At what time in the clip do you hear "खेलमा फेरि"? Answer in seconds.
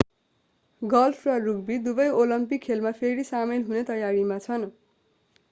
2.63-3.27